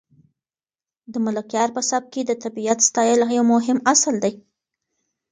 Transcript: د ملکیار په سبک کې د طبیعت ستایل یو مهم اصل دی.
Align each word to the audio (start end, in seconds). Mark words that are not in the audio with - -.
د 1.11 1.13
ملکیار 1.25 1.69
په 1.75 1.81
سبک 1.89 2.09
کې 2.13 2.21
د 2.25 2.31
طبیعت 2.43 2.79
ستایل 2.89 3.19
یو 3.37 3.45
مهم 3.53 3.77
اصل 3.93 4.15
دی. 4.23 4.33